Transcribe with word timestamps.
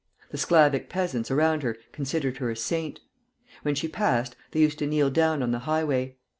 The 0.31 0.37
Sclavic 0.39 0.89
peasants 0.89 1.29
around 1.29 1.61
her 1.61 1.77
considered 1.91 2.37
her 2.37 2.49
a 2.49 2.55
saint. 2.55 3.01
When 3.61 3.75
she 3.75 3.87
passed, 3.87 4.35
they 4.49 4.59
used 4.59 4.79
to 4.79 4.87
kneel 4.87 5.11
down 5.11 5.43
on 5.43 5.51
the 5.51 5.59
highway. 5.69 6.15